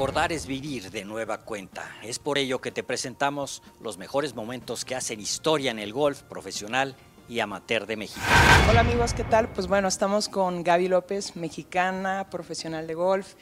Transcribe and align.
Recordar 0.00 0.32
es 0.32 0.46
vivir 0.46 0.90
de 0.90 1.04
nueva 1.04 1.42
cuenta. 1.42 1.94
Es 2.02 2.18
por 2.18 2.38
ello 2.38 2.62
que 2.62 2.70
te 2.70 2.82
presentamos 2.82 3.62
los 3.82 3.98
mejores 3.98 4.34
momentos 4.34 4.86
que 4.86 4.94
hacen 4.94 5.20
historia 5.20 5.70
en 5.70 5.78
el 5.78 5.92
golf 5.92 6.22
profesional 6.22 6.96
y 7.28 7.40
amateur 7.40 7.84
de 7.84 7.98
México. 7.98 8.24
Hola 8.70 8.80
amigos, 8.80 9.12
¿qué 9.12 9.24
tal? 9.24 9.50
Pues 9.50 9.66
bueno, 9.66 9.88
estamos 9.88 10.30
con 10.30 10.64
Gaby 10.64 10.88
López, 10.88 11.36
mexicana, 11.36 12.30
profesional 12.30 12.86
de 12.86 12.94
golf, 12.94 13.34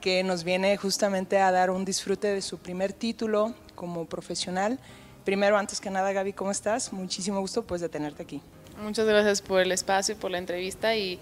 que 0.00 0.24
nos 0.24 0.42
viene 0.42 0.76
justamente 0.76 1.38
a 1.38 1.52
dar 1.52 1.70
un 1.70 1.84
disfrute 1.84 2.26
de 2.26 2.42
su 2.42 2.58
primer 2.58 2.92
título 2.92 3.54
como 3.76 4.06
profesional. 4.06 4.80
Primero, 5.24 5.58
antes 5.58 5.80
que 5.80 5.90
nada, 5.90 6.10
Gaby, 6.10 6.32
¿cómo 6.32 6.50
estás? 6.50 6.92
Muchísimo 6.92 7.38
gusto 7.38 7.62
pues 7.62 7.80
de 7.80 7.88
tenerte 7.88 8.24
aquí. 8.24 8.42
Muchas 8.82 9.06
gracias 9.06 9.42
por 9.42 9.60
el 9.60 9.70
espacio 9.70 10.16
y 10.16 10.18
por 10.18 10.32
la 10.32 10.38
entrevista 10.38 10.96
y 10.96 11.20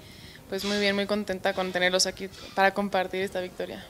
pues 0.49 0.65
muy 0.65 0.79
bien, 0.79 0.95
muy 0.95 1.05
contenta 1.05 1.53
con 1.53 1.73
tenerlos 1.73 2.07
aquí 2.07 2.31
para 2.55 2.73
compartir 2.73 3.21
esta 3.21 3.43
victoria. 3.43 3.85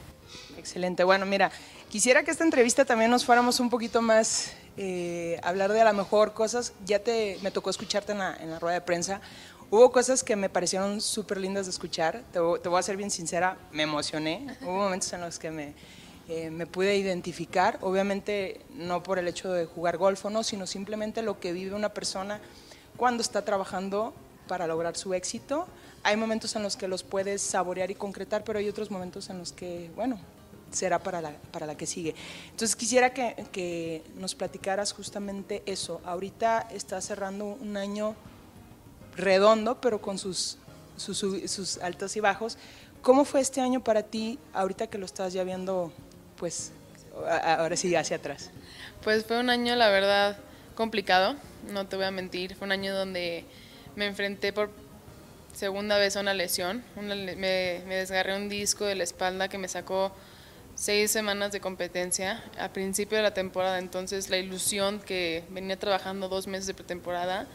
Excelente. 0.58 1.04
Bueno, 1.04 1.24
mira, 1.24 1.50
quisiera 1.88 2.22
que 2.24 2.30
esta 2.30 2.44
entrevista 2.44 2.84
también 2.84 3.10
nos 3.10 3.24
fuéramos 3.24 3.60
un 3.60 3.70
poquito 3.70 4.02
más 4.02 4.52
eh, 4.76 5.40
hablar 5.42 5.72
de 5.72 5.80
a 5.80 5.84
lo 5.84 5.92
mejor 5.92 6.34
cosas. 6.34 6.72
Ya 6.84 6.98
te 6.98 7.38
me 7.42 7.50
tocó 7.50 7.70
escucharte 7.70 8.12
en 8.12 8.18
la, 8.18 8.36
en 8.36 8.50
la 8.50 8.58
rueda 8.58 8.74
de 8.74 8.80
prensa. 8.80 9.20
Hubo 9.70 9.92
cosas 9.92 10.24
que 10.24 10.34
me 10.34 10.48
parecieron 10.48 11.00
súper 11.00 11.38
lindas 11.38 11.66
de 11.66 11.70
escuchar. 11.70 12.22
Te, 12.32 12.40
te, 12.62 12.68
voy 12.68 12.78
a 12.78 12.82
ser 12.82 12.96
bien 12.96 13.10
sincera, 13.10 13.58
me 13.70 13.84
emocioné. 13.84 14.46
Hubo 14.62 14.72
momentos 14.72 15.12
en 15.12 15.20
los 15.20 15.38
que 15.38 15.50
me, 15.50 15.74
eh, 16.28 16.50
me 16.50 16.66
pude 16.66 16.96
identificar. 16.96 17.78
Obviamente 17.82 18.60
no 18.70 19.02
por 19.02 19.18
el 19.18 19.28
hecho 19.28 19.52
de 19.52 19.66
jugar 19.66 19.96
golf 19.96 20.24
o 20.24 20.30
no, 20.30 20.42
sino 20.42 20.66
simplemente 20.66 21.22
lo 21.22 21.38
que 21.38 21.52
vive 21.52 21.74
una 21.74 21.90
persona 21.90 22.40
cuando 22.96 23.22
está 23.22 23.44
trabajando 23.44 24.12
para 24.46 24.66
lograr 24.66 24.96
su 24.96 25.14
éxito. 25.14 25.66
Hay 26.02 26.16
momentos 26.16 26.54
en 26.56 26.62
los 26.62 26.76
que 26.76 26.88
los 26.88 27.02
puedes 27.02 27.42
saborear 27.42 27.90
y 27.90 27.94
concretar, 27.94 28.44
pero 28.44 28.58
hay 28.58 28.68
otros 28.68 28.90
momentos 28.90 29.30
en 29.30 29.38
los 29.38 29.52
que, 29.52 29.90
bueno, 29.94 30.18
será 30.70 30.98
para 30.98 31.20
la, 31.20 31.32
para 31.52 31.66
la 31.66 31.76
que 31.76 31.86
sigue. 31.86 32.14
Entonces 32.50 32.76
quisiera 32.76 33.12
que, 33.12 33.46
que 33.52 34.02
nos 34.16 34.34
platicaras 34.34 34.92
justamente 34.92 35.62
eso. 35.66 36.00
Ahorita 36.04 36.68
está 36.72 37.00
cerrando 37.00 37.46
un 37.46 37.76
año 37.76 38.14
redondo, 39.16 39.80
pero 39.80 40.00
con 40.00 40.18
sus, 40.18 40.58
sus, 40.96 41.18
sus, 41.18 41.78
altos 41.78 42.16
y 42.16 42.20
bajos. 42.20 42.56
¿Cómo 43.02 43.24
fue 43.24 43.40
este 43.40 43.60
año 43.60 43.82
para 43.82 44.02
ti, 44.02 44.38
ahorita 44.52 44.88
que 44.88 44.98
lo 44.98 45.06
estás 45.06 45.32
ya 45.32 45.44
viendo, 45.44 45.92
pues, 46.36 46.72
ahora 47.42 47.76
sí, 47.76 47.94
hacia 47.94 48.16
atrás? 48.16 48.50
Pues 49.02 49.24
fue 49.24 49.38
un 49.38 49.50
año, 49.50 49.76
la 49.76 49.88
verdad, 49.88 50.38
complicado, 50.74 51.36
no 51.70 51.86
te 51.86 51.96
voy 51.96 52.04
a 52.04 52.10
mentir. 52.10 52.54
Fue 52.56 52.66
un 52.66 52.72
año 52.72 52.94
donde 52.94 53.44
me 53.96 54.06
enfrenté 54.06 54.52
por 54.52 54.70
segunda 55.52 55.98
vez 55.98 56.16
a 56.16 56.20
una 56.20 56.34
lesión. 56.34 56.84
Una, 56.96 57.14
me, 57.14 57.34
me 57.86 57.94
desgarré 57.96 58.36
un 58.36 58.48
disco 58.48 58.84
de 58.84 58.94
la 58.94 59.04
espalda 59.04 59.48
que 59.48 59.58
me 59.58 59.68
sacó 59.68 60.12
seis 60.78 61.10
semanas 61.10 61.50
de 61.50 61.60
competencia 61.60 62.40
a 62.56 62.68
principio 62.72 63.16
de 63.16 63.24
la 63.24 63.34
temporada, 63.34 63.80
entonces 63.80 64.30
la 64.30 64.36
ilusión 64.36 65.00
que 65.00 65.42
venía 65.50 65.76
trabajando 65.76 66.28
dos 66.28 66.46
meses 66.46 66.68
de 66.68 66.74
pretemporada, 66.74 67.48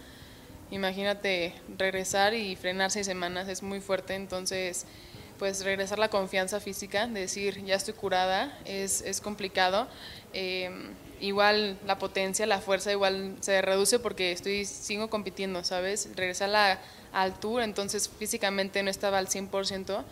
imagínate 0.71 1.53
regresar 1.77 2.33
y 2.33 2.57
frenar 2.57 2.91
seis 2.91 3.05
semanas 3.05 3.47
es 3.47 3.63
muy 3.63 3.79
fuerte, 3.79 4.15
entonces 4.15 4.85
pues 5.39 5.63
regresar 5.63 5.99
la 5.99 6.09
confianza 6.09 6.59
física, 6.59 7.07
decir 7.07 7.63
ya 7.63 7.75
estoy 7.75 7.93
curada, 7.93 8.59
es, 8.65 9.01
es 9.01 9.21
complicado. 9.21 9.87
Eh, 10.33 10.69
igual 11.21 11.79
la 11.85 11.99
potencia, 11.99 12.45
la 12.45 12.59
fuerza 12.59 12.91
igual 12.91 13.37
se 13.39 13.61
reduce 13.61 13.99
porque 13.99 14.33
estoy, 14.33 14.65
sigo 14.65 15.09
compitiendo, 15.09 15.63
¿sabes? 15.63 16.09
Regresar 16.15 16.49
a 16.49 16.51
la 16.51 16.79
altura, 17.13 17.63
entonces 17.63 18.09
físicamente 18.09 18.83
no 18.83 18.89
estaba 18.89 19.17
al 19.17 19.27
100% 19.27 20.03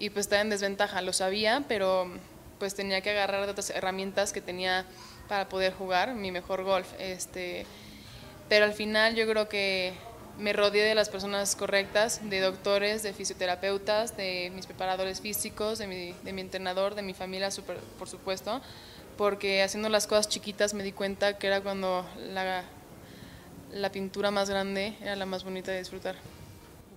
y 0.00 0.10
pues 0.10 0.26
estaba 0.26 0.42
en 0.42 0.50
desventaja, 0.50 1.02
lo 1.02 1.12
sabía, 1.12 1.64
pero 1.68 2.10
pues 2.60 2.76
tenía 2.76 3.00
que 3.00 3.10
agarrar 3.10 3.48
otras 3.48 3.70
herramientas 3.70 4.32
que 4.32 4.40
tenía 4.40 4.84
para 5.28 5.48
poder 5.48 5.72
jugar 5.72 6.14
mi 6.14 6.30
mejor 6.30 6.62
golf. 6.62 6.86
Este, 7.00 7.66
pero 8.48 8.66
al 8.66 8.74
final 8.74 9.16
yo 9.16 9.26
creo 9.26 9.48
que 9.48 9.94
me 10.38 10.52
rodeé 10.52 10.84
de 10.84 10.94
las 10.94 11.08
personas 11.08 11.56
correctas, 11.56 12.20
de 12.22 12.40
doctores, 12.40 13.02
de 13.02 13.12
fisioterapeutas, 13.12 14.16
de 14.16 14.52
mis 14.54 14.66
preparadores 14.66 15.20
físicos, 15.20 15.78
de 15.78 15.86
mi, 15.86 16.12
de 16.22 16.32
mi 16.32 16.42
entrenador, 16.42 16.94
de 16.94 17.02
mi 17.02 17.14
familia, 17.14 17.48
por 17.98 18.08
supuesto, 18.08 18.60
porque 19.16 19.62
haciendo 19.62 19.88
las 19.88 20.06
cosas 20.06 20.28
chiquitas 20.28 20.74
me 20.74 20.82
di 20.82 20.92
cuenta 20.92 21.38
que 21.38 21.46
era 21.46 21.60
cuando 21.60 22.06
la, 22.18 22.64
la 23.72 23.90
pintura 23.90 24.30
más 24.30 24.48
grande 24.48 24.96
era 25.00 25.16
la 25.16 25.26
más 25.26 25.44
bonita 25.44 25.72
de 25.72 25.78
disfrutar. 25.78 26.16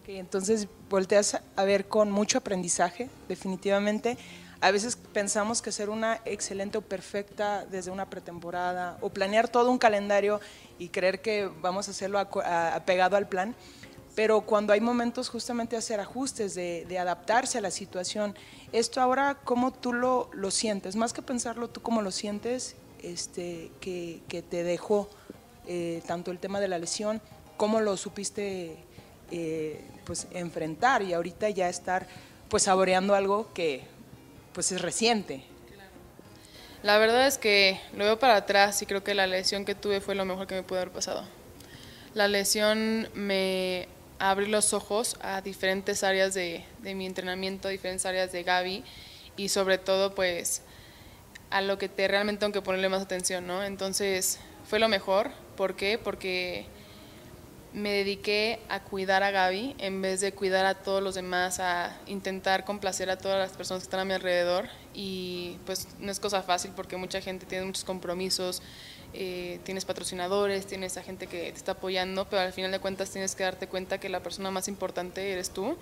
Okay, 0.01 0.19
entonces 0.19 0.67
volteas 0.89 1.39
a 1.55 1.63
ver 1.63 1.85
con 1.85 2.11
mucho 2.11 2.37
aprendizaje, 2.37 3.09
definitivamente 3.29 4.17
a 4.63 4.71
veces 4.71 4.95
pensamos 4.95 5.61
que 5.61 5.73
ser 5.73 5.89
una 5.89 6.21
excelente 6.23 6.77
o 6.77 6.81
perfecta 6.81 7.65
desde 7.65 7.91
una 7.91 8.09
pretemporada 8.09 8.97
o 9.01 9.09
planear 9.09 9.49
todo 9.49 9.69
un 9.69 9.77
calendario 9.77 10.39
y 10.79 10.87
creer 10.87 11.21
que 11.21 11.49
vamos 11.61 11.89
a 11.89 11.91
hacerlo 11.91 12.17
apegado 12.17 13.17
al 13.17 13.27
plan, 13.27 13.55
pero 14.15 14.39
cuando 14.39 14.71
hay 14.71 14.79
momentos 14.79 15.27
justamente 15.27 15.75
de 15.75 15.79
hacer 15.79 15.99
ajustes, 15.99 16.55
de, 16.55 16.97
adaptarse 16.97 17.57
a 17.57 17.61
la 17.61 17.71
situación, 17.71 18.37
esto 18.71 19.01
ahora, 19.01 19.37
¿cómo 19.43 19.73
tú 19.73 19.91
lo, 19.91 20.29
sientes? 20.49 20.95
Más 20.95 21.11
que 21.11 21.21
pensarlo, 21.21 21.69
¿tú 21.69 21.81
cómo 21.81 22.01
lo 22.01 22.11
sientes 22.11 22.77
este, 23.01 23.69
que, 23.81 24.21
que 24.29 24.41
te 24.41 24.63
dejó 24.63 25.09
eh, 25.67 26.01
tanto 26.07 26.31
el 26.31 26.39
tema 26.39 26.61
de 26.61 26.69
la 26.69 26.77
lesión, 26.77 27.21
cómo 27.57 27.81
lo 27.81 27.97
supiste 27.97 28.77
eh, 29.29 29.81
pues, 30.05 30.25
enfrentar 30.31 31.01
y 31.01 31.11
ahorita 31.11 31.49
ya 31.49 31.67
estar 31.67 32.07
pues 32.47 32.63
saboreando 32.63 33.15
algo 33.15 33.51
que 33.53 33.91
pues 34.53 34.71
es 34.71 34.81
reciente. 34.81 35.43
La 36.83 36.97
verdad 36.97 37.27
es 37.27 37.37
que 37.37 37.79
lo 37.95 38.03
veo 38.03 38.19
para 38.19 38.35
atrás 38.35 38.81
y 38.81 38.85
creo 38.85 39.03
que 39.03 39.13
la 39.13 39.25
lesión 39.25 39.63
que 39.63 39.73
tuve 39.73 40.01
fue 40.01 40.15
lo 40.15 40.25
mejor 40.25 40.47
que 40.47 40.55
me 40.55 40.63
pudo 40.63 40.79
haber 40.79 40.91
pasado. 40.91 41.23
La 42.13 42.27
lesión 42.27 43.07
me 43.13 43.87
abrió 44.19 44.49
los 44.49 44.73
ojos 44.73 45.17
a 45.21 45.41
diferentes 45.41 46.03
áreas 46.03 46.33
de, 46.33 46.63
de 46.79 46.93
mi 46.93 47.05
entrenamiento, 47.05 47.67
a 47.67 47.71
diferentes 47.71 48.05
áreas 48.05 48.31
de 48.31 48.43
Gaby 48.43 48.83
y 49.37 49.49
sobre 49.49 49.77
todo 49.77 50.13
pues 50.13 50.61
a 51.49 51.61
lo 51.61 51.77
que 51.77 51.87
te 51.87 52.07
realmente 52.07 52.41
tengo 52.41 52.53
que 52.53 52.61
ponerle 52.61 52.89
más 52.89 53.01
atención, 53.01 53.47
¿no? 53.47 53.63
Entonces 53.63 54.39
fue 54.67 54.79
lo 54.79 54.89
mejor. 54.89 55.31
¿Por 55.55 55.75
qué? 55.75 55.97
Porque 55.97 56.65
me 57.73 57.91
dediqué 57.91 58.59
a 58.69 58.81
cuidar 58.81 59.23
a 59.23 59.31
Gaby 59.31 59.75
en 59.79 60.01
vez 60.01 60.21
de 60.21 60.31
cuidar 60.31 60.65
a 60.65 60.75
todos 60.75 61.01
los 61.01 61.15
demás, 61.15 61.59
a 61.59 61.97
intentar 62.05 62.65
complacer 62.65 63.09
a 63.09 63.17
todas 63.17 63.39
las 63.39 63.57
personas 63.57 63.81
que 63.81 63.87
están 63.87 63.99
a 63.99 64.05
mi 64.05 64.13
alrededor. 64.13 64.69
Y 64.93 65.57
pues 65.65 65.87
no 65.99 66.11
es 66.11 66.19
cosa 66.19 66.43
fácil 66.43 66.71
porque 66.75 66.97
mucha 66.97 67.19
gente 67.19 67.47
tiene 67.47 67.65
muchos 67.65 67.83
compromisos, 67.83 68.61
eh, 69.13 69.59
tienes 69.63 69.85
patrocinadores, 69.85 70.67
tienes 70.67 70.97
a 70.97 71.03
gente 71.03 71.25
que 71.25 71.51
te 71.51 71.57
está 71.57 71.73
apoyando, 71.73 72.25
pero 72.29 72.43
al 72.43 72.53
final 72.53 72.71
de 72.71 72.79
cuentas 72.79 73.09
tienes 73.09 73.35
que 73.35 73.43
darte 73.43 73.67
cuenta 73.67 73.99
que 73.99 74.07
la 74.07 74.21
persona 74.21 74.51
más 74.51 74.67
importante 74.67 75.31
eres 75.31 75.49
tú. 75.49 75.75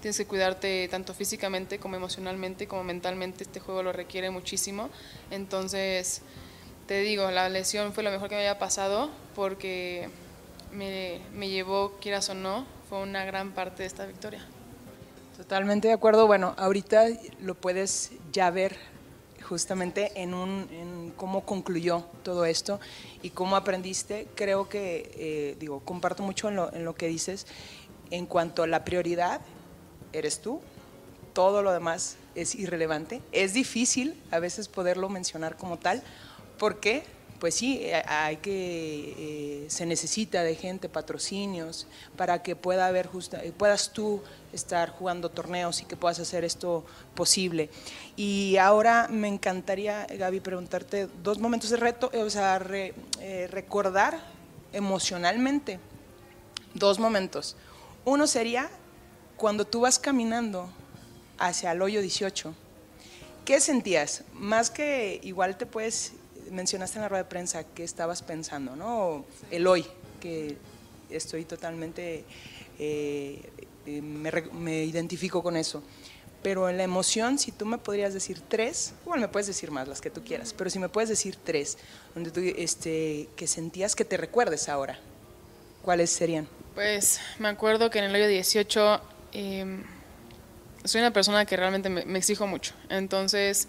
Tienes 0.00 0.18
que 0.18 0.26
cuidarte 0.26 0.88
tanto 0.88 1.14
físicamente 1.14 1.78
como 1.78 1.94
emocionalmente, 1.94 2.66
como 2.66 2.82
mentalmente. 2.82 3.44
Este 3.44 3.60
juego 3.60 3.84
lo 3.84 3.92
requiere 3.92 4.30
muchísimo. 4.30 4.90
Entonces, 5.30 6.22
te 6.88 7.00
digo, 7.00 7.30
la 7.30 7.48
lesión 7.48 7.92
fue 7.92 8.02
lo 8.02 8.10
mejor 8.10 8.28
que 8.28 8.34
me 8.34 8.40
había 8.42 8.58
pasado 8.58 9.10
porque 9.34 10.10
me, 10.76 11.20
me 11.34 11.48
llevó, 11.48 11.92
quieras 12.00 12.28
o 12.28 12.34
no, 12.34 12.66
fue 12.88 13.02
una 13.02 13.24
gran 13.24 13.52
parte 13.52 13.82
de 13.82 13.86
esta 13.88 14.06
victoria. 14.06 14.46
Totalmente 15.36 15.88
de 15.88 15.94
acuerdo. 15.94 16.26
Bueno, 16.26 16.54
ahorita 16.56 17.06
lo 17.40 17.54
puedes 17.54 18.12
ya 18.32 18.50
ver 18.50 18.76
justamente 19.42 20.12
en, 20.14 20.34
un, 20.34 20.68
en 20.70 21.12
cómo 21.16 21.44
concluyó 21.44 22.04
todo 22.22 22.44
esto 22.44 22.80
y 23.22 23.30
cómo 23.30 23.56
aprendiste. 23.56 24.28
Creo 24.34 24.68
que, 24.68 25.12
eh, 25.16 25.56
digo, 25.58 25.80
comparto 25.80 26.22
mucho 26.22 26.48
en 26.48 26.56
lo, 26.56 26.72
en 26.72 26.84
lo 26.84 26.94
que 26.94 27.08
dices. 27.08 27.46
En 28.10 28.26
cuanto 28.26 28.62
a 28.62 28.66
la 28.66 28.84
prioridad, 28.84 29.40
eres 30.12 30.40
tú. 30.40 30.60
Todo 31.32 31.62
lo 31.62 31.72
demás 31.72 32.16
es 32.34 32.54
irrelevante. 32.54 33.20
Es 33.32 33.52
difícil 33.52 34.20
a 34.30 34.38
veces 34.38 34.68
poderlo 34.68 35.08
mencionar 35.08 35.56
como 35.56 35.78
tal. 35.78 36.02
¿Por 36.58 36.80
qué? 36.80 37.04
Pues 37.36 37.54
sí, 37.54 37.78
eh, 37.82 38.02
hay 38.06 38.36
que, 38.38 39.14
eh, 39.64 39.66
se 39.68 39.86
necesita 39.86 40.42
de 40.42 40.54
gente, 40.54 40.88
patrocinios, 40.88 41.86
para 42.16 42.42
que 42.42 42.56
pueda 42.56 42.86
haber 42.86 43.06
justa, 43.06 43.42
eh, 43.44 43.52
puedas 43.56 43.92
tú 43.92 44.22
estar 44.52 44.90
jugando 44.90 45.28
torneos 45.28 45.82
y 45.82 45.84
que 45.84 45.96
puedas 45.96 46.18
hacer 46.18 46.44
esto 46.44 46.84
posible. 47.14 47.70
Y 48.16 48.56
ahora 48.56 49.08
me 49.10 49.28
encantaría, 49.28 50.06
Gaby, 50.06 50.40
preguntarte 50.40 51.08
dos 51.22 51.38
momentos 51.38 51.70
de 51.70 51.76
reto, 51.76 52.10
o 52.14 52.30
sea, 52.30 52.58
re, 52.58 52.94
recordar 53.50 54.18
emocionalmente 54.72 55.78
dos 56.74 56.98
momentos. 56.98 57.56
Uno 58.04 58.26
sería 58.26 58.70
cuando 59.36 59.66
tú 59.66 59.80
vas 59.80 59.98
caminando 59.98 60.68
hacia 61.38 61.72
el 61.72 61.82
hoyo 61.82 62.00
18. 62.00 62.54
¿Qué 63.44 63.60
sentías? 63.60 64.24
Más 64.32 64.70
que 64.70 65.20
igual 65.22 65.56
te 65.56 65.66
puedes 65.66 66.12
mencionaste 66.50 66.98
en 66.98 67.02
la 67.02 67.08
rueda 67.08 67.24
de 67.24 67.28
prensa 67.28 67.64
que 67.64 67.84
estabas 67.84 68.22
pensando, 68.22 68.76
¿no? 68.76 69.24
El 69.50 69.66
hoy, 69.66 69.86
que 70.20 70.56
estoy 71.10 71.44
totalmente, 71.44 72.24
eh, 72.78 73.40
me, 73.86 74.30
me, 74.52 74.84
identifico 74.84 75.42
con 75.42 75.56
eso. 75.56 75.82
pero 76.42 76.68
en 76.68 76.76
la 76.76 76.84
emoción, 76.84 77.38
si 77.38 77.50
tú 77.50 77.66
me 77.66 77.78
podrías 77.78 78.14
decir 78.14 78.40
tres, 78.46 78.92
bueno, 79.04 79.22
me 79.22 79.28
puedes 79.28 79.46
decir 79.48 79.70
más, 79.70 79.88
las 79.88 80.00
que 80.00 80.10
tú 80.10 80.22
quieras, 80.22 80.54
pero 80.56 80.70
si 80.70 80.78
me 80.78 80.88
puedes 80.88 81.08
decir 81.08 81.36
tres, 81.42 81.76
donde 82.14 82.30
tú, 82.30 82.40
este, 82.40 83.28
que 83.34 83.46
sentías 83.46 83.96
que 83.96 84.04
te 84.04 84.16
recuerdes 84.16 84.68
ahora, 84.68 84.98
¿cuáles 85.82 86.10
serían? 86.10 86.46
Pues 86.74 87.20
me 87.38 87.48
acuerdo 87.48 87.90
que 87.90 87.98
en 87.98 88.04
el 88.04 88.14
hoyo 88.14 88.28
18 88.28 89.00
em, 89.32 89.82
soy 90.84 91.00
una 91.00 91.12
persona 91.12 91.46
que 91.46 91.56
realmente 91.56 91.88
me, 91.88 92.04
me, 92.04 92.18
exijo 92.18 92.46
mucho. 92.46 92.74
Entonces, 92.90 93.66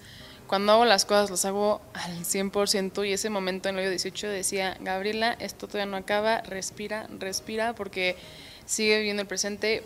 cuando 0.48 0.72
hago 0.72 0.86
las 0.86 1.06
cosas, 1.06 1.30
las 1.30 1.46
hago 1.46 1.82
al 1.94 2.24
100% 2.24 3.08
y 3.08 3.12
ese 3.12 3.30
momento 3.30 3.68
en 3.70 3.76
el 3.76 3.82
hoyo 3.82 3.90
18 3.90 4.28
decía, 4.30 4.78
Gabriela, 4.80 5.36
esto 5.40 5.68
todavía 5.68 5.92
no 5.92 5.98
acaba, 5.98 6.42
respira, 6.42 7.08
respira, 7.20 7.76
porque 7.76 8.16
sigue 8.66 8.98
viviendo 8.98 9.22
el 9.22 9.28
presente, 9.28 9.84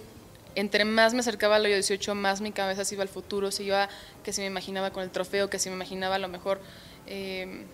entre 0.53 0.85
más 0.85 1.13
me 1.13 1.21
acercaba 1.21 1.55
al 1.55 1.65
hoyo 1.65 1.73
18, 1.73 2.13
más 2.13 2.41
mi 2.41 2.51
cabeza 2.51 2.85
se 2.85 2.95
iba 2.95 3.01
al 3.01 3.09
futuro, 3.09 3.51
se 3.51 3.63
iba 3.63 3.89
que 4.23 4.33
se 4.33 4.41
me 4.41 4.47
imaginaba 4.47 4.91
con 4.91 5.03
el 5.03 5.09
trofeo, 5.09 5.49
que 5.49 5.57
se 5.57 5.69
me 5.69 5.75
imaginaba 5.75 6.15
a 6.15 6.19
lo 6.19 6.27
mejor 6.27 6.61
eh, 7.07 7.65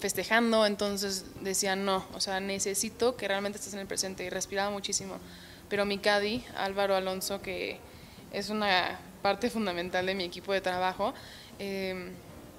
festejando, 0.00 0.66
entonces 0.66 1.26
decía 1.40 1.76
no, 1.76 2.04
o 2.14 2.20
sea, 2.20 2.40
necesito 2.40 3.16
que 3.16 3.28
realmente 3.28 3.58
estés 3.58 3.74
en 3.74 3.80
el 3.80 3.86
presente 3.86 4.24
y 4.24 4.30
respiraba 4.30 4.70
muchísimo. 4.70 5.18
Pero 5.68 5.86
mi 5.86 5.98
Cadi, 5.98 6.44
Álvaro 6.56 6.96
Alonso, 6.96 7.40
que 7.40 7.78
es 8.32 8.50
una 8.50 8.98
parte 9.22 9.50
fundamental 9.50 10.04
de 10.04 10.14
mi 10.14 10.24
equipo 10.24 10.52
de 10.52 10.60
trabajo, 10.60 11.14
eh, 11.58 12.12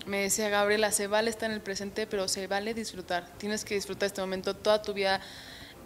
me 0.06 0.22
decía, 0.22 0.50
Gabriela, 0.50 0.92
se 0.92 1.08
vale 1.08 1.30
estar 1.30 1.50
en 1.50 1.56
el 1.56 1.62
presente, 1.62 2.08
pero 2.08 2.28
se 2.28 2.48
vale 2.48 2.74
disfrutar. 2.74 3.32
Tienes 3.38 3.66
que 3.66 3.76
disfrutar 3.76 4.08
este 4.08 4.22
momento 4.22 4.56
toda 4.56 4.82
tu 4.82 4.94
vida 4.94 5.22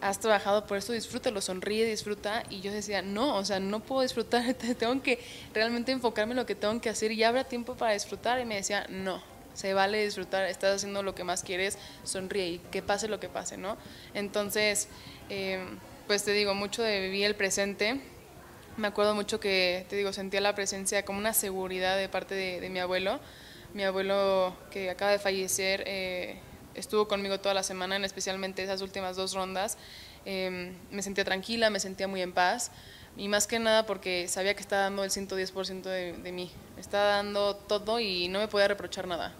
has 0.01 0.19
trabajado 0.19 0.66
por 0.66 0.77
eso, 0.77 0.94
disfrútalo, 0.94 1.42
sonríe, 1.42 1.86
disfruta. 1.86 2.44
Y 2.50 2.62
yo 2.62 2.71
decía, 2.71 3.01
no, 3.01 3.36
o 3.36 3.45
sea, 3.45 3.60
no 3.60 3.80
puedo 3.81 4.01
disfrutar, 4.01 4.54
tengo 4.77 5.01
que 5.01 5.19
realmente 5.54 5.92
enfocarme 5.92 6.33
en 6.33 6.38
lo 6.38 6.45
que 6.45 6.56
tengo 6.56 6.80
que 6.81 6.89
hacer 6.89 7.12
y 7.12 7.24
habrá 7.24 7.44
tiempo 7.44 7.75
para 7.75 7.94
disfrutar. 7.94 8.39
Y 8.39 8.45
me 8.45 8.56
decía, 8.56 8.86
no, 8.89 9.21
se 9.54 9.74
vale 9.74 10.04
disfrutar, 10.04 10.45
estás 10.45 10.77
haciendo 10.77 11.04
lo 11.04 11.15
que 11.15 11.24
más 11.24 11.44
quieres, 11.44 11.77
sonríe 12.04 12.48
y 12.48 12.60
que 12.60 12.81
pase 12.81 13.07
lo 13.07 13.19
que 13.19 13.30
pase, 13.30 13.57
¿no? 13.57 13.77
Entonces, 14.13 14.88
em, 15.30 15.77
pues 16.07 16.24
te 16.24 16.31
digo, 16.31 16.56
mucho 16.56 16.81
de 16.81 17.01
vivir 17.01 17.25
el 17.25 17.36
presente. 17.36 18.01
Me 18.77 18.88
acuerdo 18.88 19.13
mucho 19.13 19.39
que, 19.39 19.86
te 19.89 19.95
digo, 19.98 20.13
sentía 20.13 20.39
la 20.39 20.56
presencia 20.56 21.04
como 21.04 21.19
una 21.19 21.33
seguridad 21.33 21.98
de 21.98 22.07
parte 22.07 22.36
de, 22.36 22.69
mi 22.69 22.80
abuelo. 22.80 23.19
Mi 23.74 23.83
abuelo 23.83 24.56
que 24.71 24.89
acaba 24.89 25.12
de 25.12 25.19
fallecer, 25.19 25.83
eh, 25.86 26.39
estuvo 26.74 27.07
conmigo 27.07 27.39
toda 27.39 27.54
la 27.54 27.63
semana, 27.63 27.95
en 27.95 28.04
especialmente 28.04 28.63
esas 28.63 28.81
últimas 28.81 29.16
dos 29.16 29.33
rondas. 29.33 29.77
Em, 30.25 30.74
me 30.92 31.01
sentía 31.01 31.24
tranquila, 31.24 31.69
me 31.69 31.80
sentía 31.80 32.07
muy 32.07 32.21
en 32.21 32.33
paz 32.33 32.71
y 33.16 33.27
más 33.27 33.48
que 33.48 33.60
nada 33.60 33.86
porque 33.86 34.27
sabía 34.27 34.54
que 34.56 34.62
estaba 34.62 34.83
dando 34.83 35.04
el 35.04 35.12
110% 35.12 35.89
de, 35.89 36.13
de 36.13 36.31
mí, 36.31 36.51
estaba 36.77 37.06
dando 37.06 37.56
todo 37.56 38.00
y 38.00 38.27
no 38.27 38.39
me 38.39 38.48
podía 38.48 38.68
reprochar 38.68 39.07
nada. 39.07 39.33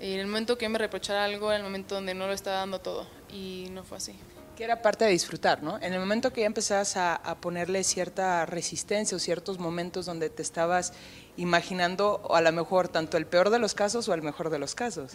Y 0.00 0.14
en 0.14 0.20
el 0.20 0.26
momento 0.26 0.58
que 0.58 0.68
me 0.68 0.78
reprochara 0.78 1.24
algo, 1.24 1.52
en 1.52 1.58
el 1.58 1.62
momento 1.62 1.94
donde 1.94 2.14
no 2.14 2.26
lo 2.26 2.32
estaba 2.32 2.58
dando 2.58 2.80
todo 2.80 3.06
y 3.32 3.68
no 3.72 3.84
fue 3.84 3.98
así 3.98 4.18
que 4.56 4.64
era 4.64 4.80
parte 4.80 5.04
de 5.04 5.10
disfrutar, 5.10 5.62
¿no? 5.62 5.76
En 5.76 5.92
el 5.92 6.00
momento 6.00 6.32
que 6.32 6.40
ya 6.40 6.46
empezabas 6.46 6.96
a, 6.96 7.14
a, 7.14 7.36
ponerle 7.36 7.84
cierta 7.84 8.46
resistencia 8.46 9.16
o 9.16 9.20
ciertos 9.20 9.58
momentos 9.58 10.06
donde 10.06 10.30
te 10.30 10.42
estabas 10.42 10.94
imaginando 11.36 12.20
o 12.24 12.34
a 12.34 12.40
lo 12.40 12.50
mejor 12.52 12.88
tanto 12.88 13.18
el 13.18 13.26
peor 13.26 13.50
de 13.50 13.58
los 13.58 13.74
casos 13.74 14.08
o 14.08 14.14
el 14.14 14.22
mejor 14.22 14.48
de 14.50 14.58
los 14.58 14.74
casos. 14.74 15.12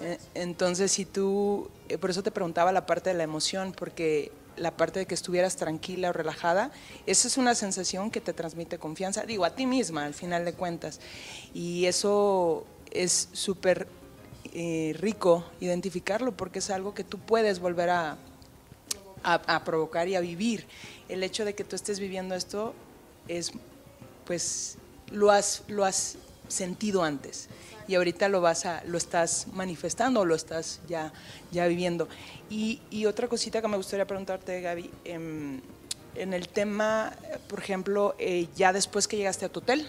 Eh, 0.00 0.18
entonces, 0.34 0.92
si 0.92 1.06
tú, 1.06 1.70
eh, 1.88 1.96
por 1.96 2.10
eso 2.10 2.22
te 2.22 2.30
preguntaba 2.30 2.70
la 2.70 2.84
parte 2.84 3.10
de 3.10 3.16
la 3.16 3.24
emoción, 3.24 3.72
porque 3.72 4.30
la 4.56 4.70
parte 4.70 5.00
de 5.00 5.06
que 5.06 5.14
estuvieras 5.14 5.56
tranquila 5.56 6.10
o 6.10 6.12
relajada, 6.12 6.70
esa 7.06 7.28
es 7.28 7.38
una 7.38 7.54
sensación 7.54 8.10
que 8.10 8.20
te 8.20 8.32
transmite 8.32 8.78
confianza, 8.78 9.24
digo, 9.24 9.44
a 9.44 9.54
ti 9.54 9.66
misma 9.66 10.04
al 10.04 10.14
final 10.14 10.44
de 10.44 10.52
cuentas. 10.52 11.00
Y 11.54 11.86
eso 11.86 12.66
es 12.90 13.30
súper 13.32 13.88
eh, 14.52 14.94
rico 14.98 15.44
identificarlo 15.60 16.32
porque 16.32 16.60
es 16.60 16.70
algo 16.70 16.94
que 16.94 17.04
tú 17.04 17.18
puedes 17.18 17.58
volver 17.58 17.90
a, 17.90 18.16
a, 19.26 19.64
provocar 19.64 20.08
y 20.08 20.14
a 20.14 20.20
vivir. 20.20 20.66
El 21.08 21.22
hecho 21.22 21.44
de 21.44 21.54
que 21.54 21.64
tú 21.64 21.76
estés 21.76 21.98
viviendo 21.98 22.34
esto 22.34 22.74
es, 23.28 23.52
pues, 24.24 24.78
lo 25.10 25.30
has, 25.30 25.64
lo 25.68 25.84
has 25.84 26.16
sentido 26.48 27.02
antes 27.02 27.48
y 27.88 27.96
ahorita 27.96 28.28
lo 28.28 28.40
vas 28.40 28.66
a, 28.66 28.82
lo 28.84 28.98
estás 28.98 29.48
manifestando 29.52 30.24
lo 30.24 30.34
estás 30.34 30.80
ya, 30.88 31.12
ya 31.50 31.66
viviendo. 31.66 32.08
Y, 32.48 32.80
otra 33.06 33.28
cosita 33.28 33.60
que 33.60 33.68
me 33.68 33.76
gustaría 33.76 34.06
preguntarte, 34.06 34.60
Gaby, 34.60 34.90
eh, 35.04 35.60
en 36.16 36.32
el 36.32 36.48
tema, 36.48 37.12
por 37.48 37.58
ejemplo, 37.58 38.14
eh, 38.18 38.48
ya 38.56 38.72
después 38.72 39.06
que 39.06 39.16
llegaste 39.16 39.44
a 39.44 39.48
tu 39.48 39.60
hotel, 39.60 39.86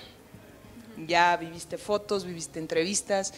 ya 1.07 1.37
viviste 1.37 1.77
fotos, 1.77 2.25
viviste 2.25 2.59
entrevistas, 2.59 3.33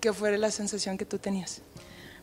¿qué 0.00 0.12
fue 0.12 0.36
la 0.38 0.50
sensación 0.50 0.96
que 0.96 1.04
tú 1.04 1.18
tenías? 1.18 1.60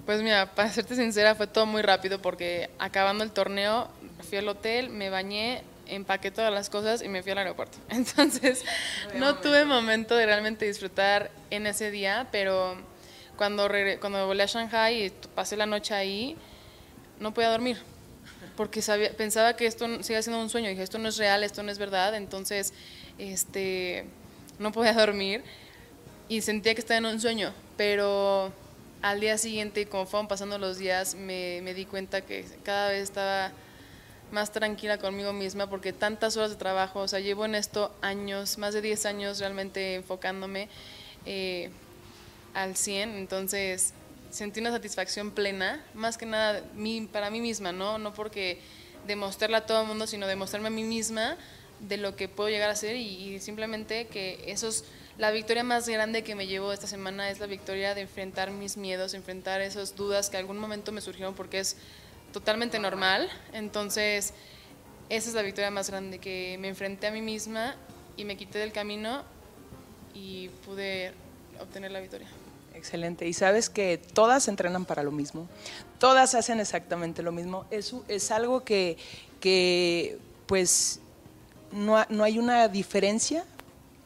Pues 0.05 0.21
mira, 0.21 0.53
para 0.53 0.69
serte 0.69 0.95
sincera, 0.95 1.33
fue 1.33 1.47
todo 1.47 1.65
muy 1.65 1.81
rápido 1.81 2.21
porque 2.21 2.69
acabando 2.77 3.23
el 3.23 3.31
torneo 3.31 3.89
fui 4.29 4.37
al 4.37 4.47
hotel, 4.47 4.89
me 4.89 5.09
bañé, 5.09 5.63
empaqué 5.87 6.29
todas 6.29 6.53
las 6.53 6.69
cosas 6.69 7.01
y 7.01 7.07
me 7.07 7.23
fui 7.23 7.31
al 7.31 7.39
aeropuerto. 7.39 7.77
Entonces, 7.89 8.63
no 9.15 9.37
tuve 9.37 9.65
momento 9.65 10.15
de 10.15 10.27
realmente 10.27 10.65
disfrutar 10.65 11.31
en 11.49 11.65
ese 11.65 11.89
día, 11.89 12.27
pero 12.31 12.75
cuando, 13.35 13.67
cuando 13.99 14.27
volé 14.27 14.43
a 14.43 14.45
Shanghai 14.45 15.05
y 15.05 15.09
pasé 15.33 15.57
la 15.57 15.65
noche 15.65 15.95
ahí, 15.95 16.37
no 17.19 17.33
podía 17.33 17.49
dormir, 17.49 17.77
porque 18.55 18.83
sabía, 18.83 19.11
pensaba 19.11 19.55
que 19.55 19.65
esto 19.65 20.03
sigue 20.03 20.21
siendo 20.21 20.39
un 20.39 20.49
sueño, 20.49 20.69
dije, 20.69 20.83
esto 20.83 20.99
no 20.99 21.09
es 21.09 21.17
real, 21.17 21.43
esto 21.43 21.63
no 21.63 21.71
es 21.71 21.79
verdad, 21.79 22.13
entonces, 22.13 22.73
este, 23.17 24.05
no 24.59 24.71
podía 24.71 24.93
dormir 24.93 25.43
y 26.29 26.41
sentía 26.41 26.75
que 26.75 26.81
estaba 26.81 26.97
en 26.99 27.05
un 27.05 27.19
sueño, 27.19 27.53
pero 27.77 28.51
al 29.05 29.19
día 29.19 29.37
siguiente, 29.37 29.85
como 29.85 30.07
fueron 30.07 30.27
pasando 30.27 30.57
los 30.57 30.79
días, 30.79 31.13
me, 31.13 31.61
me 31.61 31.75
di 31.75 31.85
cuenta 31.85 32.21
que 32.21 32.43
cada 32.63 32.89
vez 32.89 33.03
estaba 33.03 33.51
más 34.31 34.51
tranquila 34.51 34.97
conmigo 34.97 35.31
misma 35.31 35.69
porque 35.69 35.93
tantas 35.93 36.35
horas 36.37 36.49
de 36.49 36.55
trabajo, 36.55 37.01
o 37.01 37.07
sea, 37.07 37.19
llevo 37.19 37.45
en 37.45 37.53
esto 37.53 37.95
años, 38.01 38.57
más 38.57 38.73
de 38.73 38.81
10 38.81 39.05
años 39.05 39.37
realmente 39.37 39.93
enfocándome 39.93 40.69
eh, 41.27 41.69
al 42.55 42.75
100, 42.75 43.13
entonces 43.17 43.93
sentí 44.31 44.59
una 44.59 44.71
satisfacción 44.71 45.29
plena, 45.29 45.85
más 45.93 46.17
que 46.17 46.25
nada 46.25 46.63
mi, 46.73 47.01
para 47.01 47.29
mí 47.29 47.41
misma, 47.41 47.71
¿no? 47.71 47.99
No 47.99 48.11
porque 48.11 48.59
demostrarla 49.05 49.59
a 49.59 49.65
todo 49.67 49.81
el 49.81 49.87
mundo, 49.87 50.07
sino 50.07 50.25
demostrarme 50.25 50.69
a 50.69 50.71
mí 50.71 50.83
misma 50.83 51.37
de 51.79 51.97
lo 51.97 52.15
que 52.15 52.27
puedo 52.27 52.49
llegar 52.49 52.71
a 52.71 52.75
ser 52.75 52.95
y, 52.95 53.35
y 53.35 53.39
simplemente 53.39 54.07
que 54.07 54.45
eso 54.47 54.67
es 54.67 54.83
la 55.17 55.31
victoria 55.31 55.63
más 55.63 55.87
grande 55.87 56.23
que 56.23 56.35
me 56.35 56.45
llevo 56.45 56.73
esta 56.73 56.87
semana 56.87 57.29
es 57.29 57.39
la 57.39 57.45
victoria 57.45 57.95
de 57.95 58.01
enfrentar 58.01 58.51
mis 58.51 58.75
miedos, 58.75 59.13
enfrentar 59.13 59.61
esas 59.61 59.95
dudas 59.95 60.29
que 60.29 60.37
algún 60.37 60.57
momento 60.57 60.91
me 60.91 61.01
surgieron 61.01 61.33
porque 61.35 61.59
es 61.59 61.77
totalmente 62.33 62.79
normal. 62.79 63.29
Entonces, 63.53 64.33
esa 65.09 65.29
es 65.29 65.35
la 65.35 65.41
victoria 65.41 65.71
más 65.71 65.89
grande, 65.89 66.19
que 66.19 66.57
me 66.59 66.67
enfrenté 66.67 67.07
a 67.07 67.11
mí 67.11 67.21
misma 67.21 67.75
y 68.17 68.25
me 68.25 68.35
quité 68.35 68.59
del 68.59 68.73
camino 68.73 69.23
y 70.13 70.49
pude 70.65 71.13
obtener 71.61 71.91
la 71.91 72.01
victoria. 72.01 72.27
Excelente. 72.73 73.25
Y 73.25 73.31
sabes 73.31 73.69
que 73.69 73.97
todas 73.97 74.49
entrenan 74.49 74.83
para 74.83 75.01
lo 75.01 75.11
mismo, 75.11 75.47
todas 75.97 76.35
hacen 76.35 76.59
exactamente 76.59 77.23
lo 77.23 77.31
mismo. 77.31 77.65
Eso 77.71 78.03
es 78.09 78.31
algo 78.31 78.65
que, 78.65 78.97
que 79.39 80.17
pues, 80.45 80.99
no, 81.71 82.05
no 82.09 82.25
hay 82.25 82.37
una 82.37 82.67
diferencia 82.67 83.45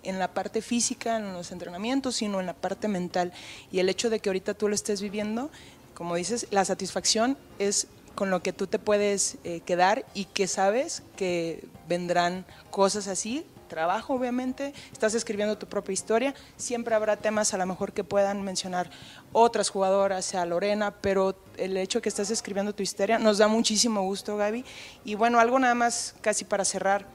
en 0.03 0.19
la 0.19 0.33
parte 0.33 0.61
física, 0.61 1.17
en 1.17 1.33
los 1.33 1.51
entrenamientos, 1.51 2.15
sino 2.15 2.39
en 2.39 2.45
la 2.45 2.53
parte 2.53 2.87
mental. 2.87 3.33
Y 3.71 3.79
el 3.79 3.89
hecho 3.89 4.09
de 4.09 4.19
que 4.19 4.29
ahorita 4.29 4.53
tú 4.53 4.67
lo 4.67 4.75
estés 4.75 5.01
viviendo, 5.01 5.49
como 5.93 6.15
dices, 6.15 6.47
la 6.51 6.65
satisfacción 6.65 7.37
es 7.59 7.87
con 8.15 8.29
lo 8.29 8.41
que 8.41 8.53
tú 8.53 8.67
te 8.67 8.79
puedes 8.79 9.37
eh, 9.43 9.61
quedar 9.61 10.05
y 10.13 10.25
que 10.25 10.47
sabes 10.47 11.03
que 11.15 11.65
vendrán 11.87 12.45
cosas 12.69 13.07
así, 13.07 13.45
trabajo 13.69 14.15
obviamente, 14.15 14.73
estás 14.91 15.13
escribiendo 15.13 15.57
tu 15.57 15.67
propia 15.67 15.93
historia, 15.93 16.35
siempre 16.57 16.95
habrá 16.95 17.15
temas 17.15 17.53
a 17.53 17.57
lo 17.57 17.65
mejor 17.65 17.93
que 17.93 18.03
puedan 18.03 18.41
mencionar 18.41 18.89
otras 19.31 19.69
jugadoras, 19.69 20.25
sea 20.25 20.45
Lorena, 20.45 20.91
pero 20.91 21.37
el 21.55 21.77
hecho 21.77 22.01
que 22.01 22.09
estás 22.09 22.29
escribiendo 22.31 22.73
tu 22.73 22.83
historia 22.83 23.19
nos 23.19 23.37
da 23.37 23.47
muchísimo 23.47 24.01
gusto, 24.01 24.35
Gaby. 24.35 24.65
Y 25.05 25.15
bueno, 25.15 25.39
algo 25.39 25.59
nada 25.59 25.75
más 25.75 26.15
casi 26.19 26.43
para 26.43 26.65
cerrar 26.65 27.05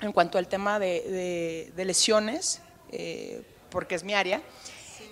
en 0.00 0.12
cuanto 0.12 0.38
al 0.38 0.48
tema 0.48 0.78
de, 0.78 1.72
de, 1.74 1.84
lesiones, 1.84 2.60
eh, 2.90 3.42
porque 3.70 3.94
es 3.94 4.04
mi 4.04 4.14
área. 4.14 4.42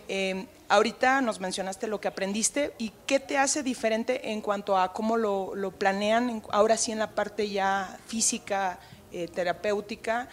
Eh, 0.09 0.47
ahorita 0.69 1.21
nos 1.23 1.41
mencionaste 1.41 1.87
lo 1.87 2.01
que 2.01 2.09
aprendiste 2.09 2.75
y 2.79 2.93
qué 3.07 3.21
te 3.21 3.39
hace 3.39 3.63
diferente 3.63 4.31
en 4.33 4.41
cuanto 4.41 4.77
a 4.79 4.93
cómo 4.93 5.17
lo, 5.17 5.55
lo 5.55 5.71
planean, 5.71 6.43
ahora 6.51 6.77
sí 6.77 6.93
en 6.93 6.99
la 6.99 7.15
parte 7.15 7.49
ya 7.49 7.99
física, 8.07 8.79
eh, 9.13 9.29
terapéutica, 9.29 10.29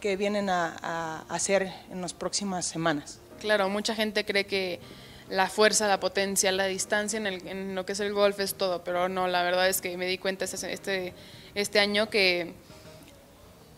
que 0.00 0.16
vienen 0.16 0.48
a, 0.48 0.76
a, 0.82 1.34
hacer 1.34 1.72
en 1.90 2.00
las 2.00 2.14
próximas 2.14 2.64
semanas. 2.64 3.20
Claro, 3.40 3.68
mucha 3.68 3.94
gente 3.94 4.24
cree 4.24 4.46
que 4.46 4.80
la 5.28 5.48
fuerza, 5.48 5.86
la 5.88 6.00
potencia, 6.00 6.50
la 6.52 6.66
distancia 6.66 7.16
en, 7.16 7.26
el, 7.26 7.46
en 7.46 7.74
lo 7.74 7.86
que 7.86 7.92
es 7.92 8.00
el 8.00 8.12
golf 8.12 8.38
es 8.40 8.54
todo, 8.54 8.84
pero 8.84 9.08
no, 9.08 9.28
la 9.28 9.42
verdad 9.42 9.68
es 9.68 9.80
que 9.80 9.96
me 9.96 10.06
di 10.06 10.18
cuenta 10.18 10.44
este, 10.44 10.72
este, 10.72 11.14
este 11.54 11.80
año 11.80 12.10
que 12.10 12.54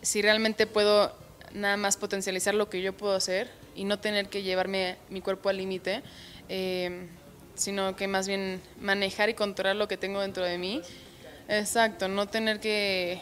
si 0.05 0.21
realmente 0.21 0.67
puedo 0.67 1.11
nada 1.53 1.77
más 1.77 1.97
potencializar 1.97 2.53
lo 2.53 2.69
que 2.69 2.81
yo 2.81 2.93
puedo 2.93 3.15
hacer 3.15 3.49
y 3.75 3.85
no 3.85 3.97
tener 3.97 4.29
que 4.29 4.43
llevarme 4.43 4.97
mi 5.09 5.19
cuerpo 5.19 5.49
al 5.49 5.57
límite, 5.57 6.03
eh, 6.47 7.07
sino 7.55 7.95
que 7.95 8.07
más 8.07 8.27
bien 8.27 8.61
manejar 8.79 9.29
y 9.29 9.33
controlar 9.33 9.75
lo 9.75 9.87
que 9.87 9.97
tengo 9.97 10.21
dentro 10.21 10.45
de 10.45 10.59
mí. 10.59 10.81
Exacto, 11.47 12.07
no 12.07 12.27
tener 12.27 12.59
que 12.59 13.19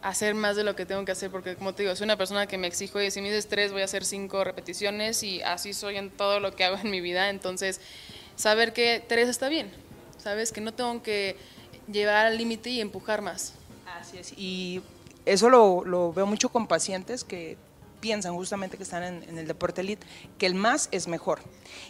hacer 0.00 0.34
más 0.34 0.56
de 0.56 0.64
lo 0.64 0.74
que 0.74 0.86
tengo 0.86 1.04
que 1.04 1.12
hacer, 1.12 1.30
porque 1.30 1.54
como 1.54 1.74
te 1.74 1.82
digo, 1.82 1.94
soy 1.94 2.06
una 2.06 2.16
persona 2.16 2.46
que 2.46 2.56
me 2.56 2.66
exijo 2.66 3.00
y 3.00 3.10
si 3.10 3.20
me 3.20 3.28
dices 3.28 3.46
tres 3.46 3.70
voy 3.70 3.82
a 3.82 3.84
hacer 3.84 4.02
cinco 4.02 4.42
repeticiones 4.42 5.22
y 5.22 5.42
así 5.42 5.74
soy 5.74 5.98
en 5.98 6.10
todo 6.10 6.40
lo 6.40 6.56
que 6.56 6.64
hago 6.64 6.78
en 6.78 6.90
mi 6.90 7.02
vida, 7.02 7.28
entonces 7.28 7.78
saber 8.36 8.72
que 8.72 9.04
tres 9.06 9.28
está 9.28 9.50
bien, 9.50 9.70
sabes 10.16 10.50
que 10.50 10.62
no 10.62 10.72
tengo 10.72 11.02
que 11.02 11.36
llevar 11.92 12.24
al 12.24 12.38
límite 12.38 12.70
y 12.70 12.80
empujar 12.80 13.20
más. 13.20 13.52
Así 13.86 14.16
es, 14.16 14.32
y 14.36 14.80
eso 15.26 15.50
lo, 15.50 15.84
lo, 15.84 16.12
veo 16.12 16.26
mucho 16.26 16.48
con 16.48 16.66
pacientes 16.66 17.24
que 17.24 17.56
piensan 18.00 18.34
justamente 18.34 18.76
que 18.76 18.82
están 18.82 19.04
en, 19.04 19.22
en 19.28 19.38
el 19.38 19.46
deporte 19.46 19.80
elite, 19.80 20.06
que 20.38 20.46
el 20.46 20.54
más 20.54 20.88
es 20.90 21.06
mejor. 21.06 21.40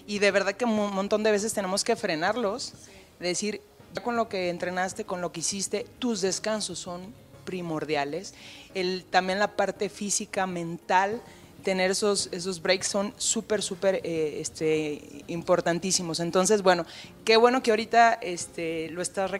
Y 0.06 0.18
de 0.18 0.30
verdad 0.30 0.54
que 0.54 0.64
un 0.64 0.94
montón 0.94 1.22
de 1.22 1.30
veces 1.30 1.54
tenemos 1.54 1.84
que 1.84 1.96
frenarlos, 1.96 2.74
decir, 3.18 3.62
con 4.02 4.16
lo 4.16 4.28
que 4.28 4.50
entrenaste, 4.50 5.04
con 5.04 5.20
lo 5.20 5.32
que 5.32 5.40
hiciste, 5.40 5.86
tus 5.98 6.20
descansos 6.20 6.78
son 6.78 7.14
primordiales. 7.44 8.34
El, 8.74 9.04
también 9.04 9.38
la 9.38 9.56
parte 9.56 9.88
física, 9.88 10.46
mental, 10.46 11.20
tener 11.62 11.90
esos, 11.90 12.28
esos 12.32 12.60
breaks 12.60 12.88
son 12.88 13.14
súper, 13.16 13.62
súper 13.62 14.00
eh, 14.04 14.38
este, 14.40 15.24
importantísimos. 15.28 16.20
Entonces, 16.20 16.62
bueno, 16.62 16.86
qué 17.24 17.36
bueno 17.36 17.62
que 17.62 17.70
ahorita 17.70 18.14
este, 18.14 18.90
lo 18.90 19.02
estás 19.02 19.30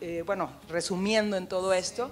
eh, 0.00 0.22
bueno, 0.26 0.50
resumiendo 0.68 1.36
en 1.36 1.46
todo 1.46 1.72
esto 1.72 2.10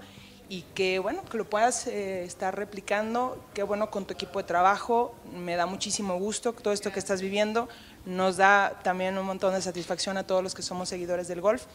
y 0.51 0.63
que, 0.75 0.99
bueno, 0.99 1.25
que 1.25 1.39
lo 1.39 1.49
puedas 1.49 1.87
eh, 1.87 2.25
estar 2.25 2.57
replicando. 2.57 3.41
Qué 3.55 3.63
bueno 3.63 3.89
con 3.89 4.05
tu 4.05 4.15
equipo 4.15 4.41
de 4.41 4.45
trabajo. 4.45 5.15
Me 5.33 5.55
da 5.55 5.65
muchísimo 5.65 6.19
gusto 6.19 6.53
todo 6.53 6.75
esto 6.75 6.91
que 6.91 6.99
estás 6.99 7.23
viviendo. 7.23 7.69
Nos 8.05 8.37
da 8.37 8.81
también 8.83 9.17
un 9.17 9.25
montón 9.25 9.55
de 9.55 9.63
satisfacción 9.63 10.17
a 10.17 10.27
todos 10.27 10.43
los 10.43 10.57
que 10.57 10.63
somos 10.63 10.89
seguidores 10.89 11.29
del 11.29 11.41
golf 11.41 11.67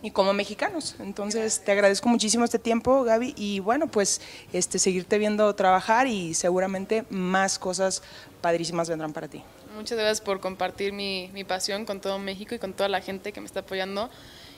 y 0.00 0.12
como 0.12 0.32
mexicanos. 0.32 0.94
Entonces, 1.00 1.64
te 1.64 1.72
agradezco 1.72 2.08
muchísimo 2.08 2.44
este 2.44 2.60
tiempo, 2.60 3.02
Gaby, 3.02 3.34
y 3.36 3.58
bueno, 3.58 3.88
pues 3.88 4.20
este, 4.52 4.78
seguirte 4.78 5.18
viendo 5.18 5.52
trabajar 5.56 6.06
y 6.06 6.34
seguramente 6.34 7.04
más 7.10 7.58
cosas 7.58 8.04
padrísimas 8.40 8.88
vendrán 8.88 9.12
para 9.12 9.26
ti. 9.26 9.42
Muchas 9.74 9.98
gracias 9.98 10.20
por 10.20 10.38
compartir 10.38 10.92
mi, 10.92 11.30
mi 11.34 11.42
pasión 11.42 11.84
con 11.84 12.00
todo 12.00 12.20
México 12.20 12.54
y 12.54 12.60
con 12.60 12.74
toda 12.74 12.88
la 12.88 13.00
gente 13.00 13.32
que 13.32 13.40
me 13.40 13.46
está 13.46 13.60
apoyando 13.60 14.08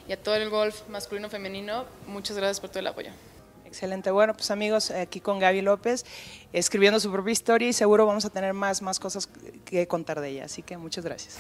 y 0.06 0.12
a 0.12 0.22
todo 0.22 0.34
el 0.34 0.50
golf 0.50 0.86
masculino 0.90 1.30
femenino. 1.30 1.86
Muchas 2.06 2.36
gracias 2.36 2.60
por 2.60 2.68
todo 2.68 2.80
el 2.80 2.88
apoyo. 2.88 3.12
Excelente. 3.76 4.11
Bueno, 4.11 4.33
pues 4.33 4.50
amigos, 4.50 4.90
aquí 4.90 5.21
con 5.21 5.38
Gaby 5.38 5.61
López, 5.61 6.06
escribiendo 6.54 6.99
su 6.99 7.12
propia 7.12 7.33
historia 7.33 7.68
y 7.68 7.75
seguro 7.75 8.06
vamos 8.06 8.25
a 8.25 8.30
tener 8.30 8.54
más, 8.54 8.80
más 8.80 8.99
cosas 8.99 9.28
que 9.66 9.87
contar 9.87 10.23
de 10.23 10.30
ella. 10.30 10.47
Así 10.47 10.62
que 10.62 10.78
muchas 10.78 11.04
gracias. 11.04 11.37